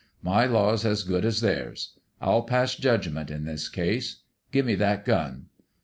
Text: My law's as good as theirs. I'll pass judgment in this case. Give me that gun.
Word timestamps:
My 0.23 0.47
law's 0.47 0.83
as 0.83 1.03
good 1.03 1.23
as 1.25 1.41
theirs. 1.41 1.93
I'll 2.19 2.41
pass 2.41 2.73
judgment 2.73 3.29
in 3.29 3.45
this 3.45 3.69
case. 3.69 4.23
Give 4.51 4.65
me 4.65 4.73
that 4.73 5.05
gun. 5.05 5.49